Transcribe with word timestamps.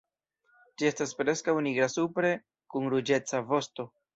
Ĝi 0.81 0.87
estas 0.91 1.13
preskaŭ 1.19 1.55
nigra 1.67 1.91
supre 1.99 2.35
kun 2.75 2.91
ruĝeca 2.95 3.47
vosto. 3.53 3.91